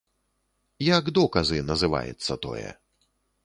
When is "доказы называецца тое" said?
1.19-2.69